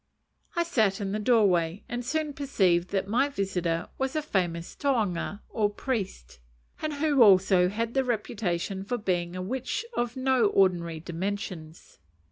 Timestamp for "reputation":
8.03-8.87